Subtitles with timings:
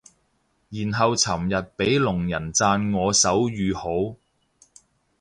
[0.69, 4.17] 然後尋日俾聾人讚我手語好